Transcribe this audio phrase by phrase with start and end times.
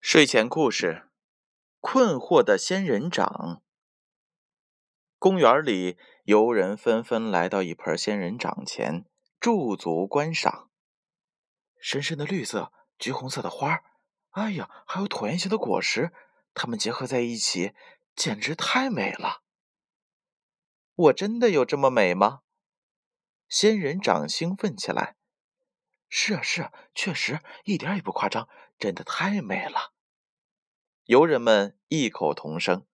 [0.00, 1.02] 睡前故事：
[1.80, 3.62] 困惑的仙人掌。
[5.18, 9.04] 公园里，游人纷纷来到一盆仙人掌前
[9.38, 10.67] 驻足观赏。
[11.80, 13.82] 深深的绿色，橘红色的花
[14.30, 16.12] 哎呀，还有椭圆形的果实，
[16.54, 17.72] 它们结合在一起，
[18.14, 19.42] 简直太美了。
[20.94, 22.40] 我真的有这么美吗？
[23.48, 25.16] 仙人掌兴奋起来。
[26.08, 29.92] 是啊，是啊，确实一点也不夸张，真的太美了。
[31.04, 32.86] 游人们异口同声：“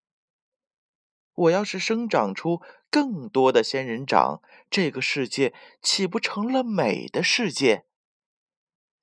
[1.33, 7.85] 我要是生长出更多的仙人掌，这个世界岂不成了美的世界？”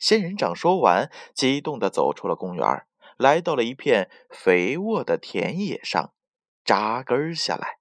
[0.00, 6.12] 仙人掌说完，激动地走出了公园，来到了一片肥沃的田野上，
[6.64, 7.78] 扎根下来。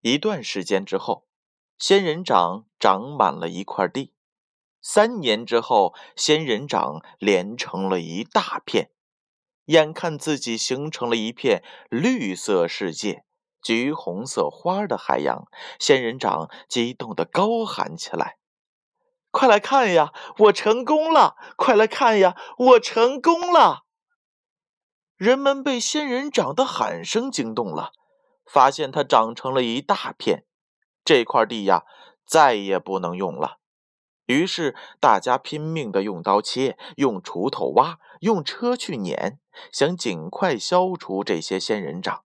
[0.00, 1.26] 一段时间之后，
[1.76, 4.14] 仙人掌长满了一块地。
[4.80, 8.90] 三年之后，仙人掌连成了一大片。
[9.66, 13.24] 眼看自己形成了一片绿色世界、
[13.62, 15.46] 橘红色花的海洋，
[15.78, 18.38] 仙人掌激动地高喊起来
[19.32, 21.36] ：“快来看呀，我成功了！
[21.56, 23.84] 快来看呀，我成功了！”
[25.16, 27.92] 人们被仙人掌的喊声惊动了，
[28.44, 30.44] 发现它长成了一大片，
[31.02, 31.84] 这块地呀，
[32.26, 33.58] 再也不能用了。
[34.26, 39.40] 于是，大家拼命的用刀切，用锄头挖，用车去碾，
[39.72, 42.24] 想尽快消除这些仙人掌。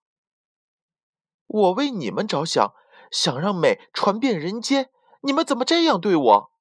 [1.48, 2.74] 我为你们着想，
[3.10, 6.52] 想让美传遍人间，你们怎么这样对我？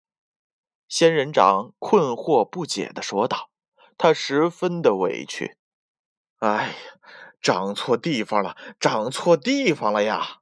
[0.89, 3.51] 仙人掌困惑不解的说道，
[3.99, 5.57] 他十分的委屈。
[6.39, 6.75] 哎呀，
[7.41, 10.41] 长错地方了，长错地方了呀！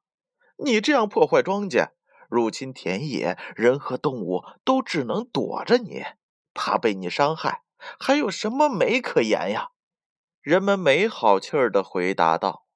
[0.56, 1.90] 你这样破坏庄稼。
[2.30, 6.04] 入侵田野，人和动物都只能躲着你，
[6.52, 7.62] 怕被你伤害，
[8.00, 9.70] 还有什么美可言呀？
[10.40, 12.66] 人们没好气儿的回答道：“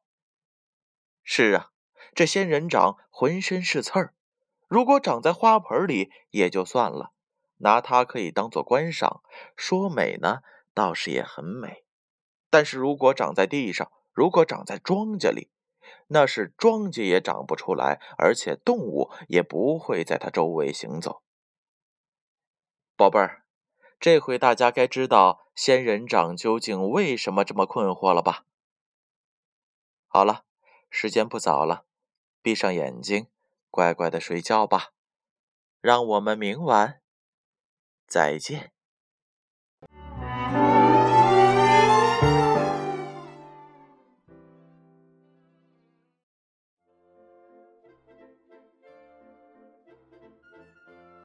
[1.25, 1.71] 是啊，
[2.15, 4.15] 这仙人掌浑身是刺儿，
[4.69, 7.11] 如果长在花盆里也就算了，
[7.59, 9.23] 拿它可以当做观赏，
[9.57, 10.41] 说美呢
[10.75, 11.85] 倒是也很美。
[12.51, 15.51] 但是如果长在地上，如果长在庄稼里……”
[16.11, 21.23] 那是庄稼也长不出来，而且动物也不会在它周围行走。
[22.97, 23.45] 宝贝儿，
[24.01, 28.45] 这回大家该知道仙人掌究竟为什么这么困惑了吧？
[30.07, 30.45] 好了，
[30.91, 31.85] 时间不早了，
[32.43, 33.27] 闭上眼睛，
[33.71, 34.93] 乖乖的睡觉吧。
[35.81, 37.01] 让我们明晚
[38.09, 38.73] 再见。